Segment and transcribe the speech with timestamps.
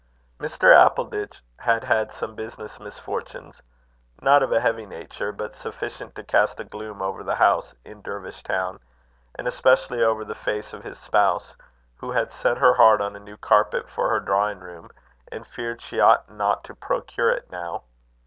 [0.39, 0.75] Mr.
[0.75, 3.61] Appleditch had had some business misfortunes,
[4.19, 8.01] not of a heavy nature, but sufficient to cast a gloom over the house in
[8.01, 8.79] Dervish Town,
[9.35, 11.55] and especially over the face of his spouse,
[11.97, 14.89] who had set her heart on a new carpet for her drawing room,
[15.31, 17.83] and feared she ought not to procure it now.